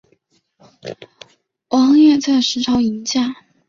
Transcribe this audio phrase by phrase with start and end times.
[1.69, 3.35] 王掞在石槽迎驾。